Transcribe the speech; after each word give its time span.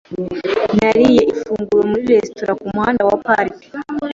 Nariye 0.77 1.21
ifunguro 1.33 1.81
muri 1.89 2.03
resitora 2.11 2.53
kumuhanda 2.59 3.01
wa 3.09 3.15
Park. 3.25 3.53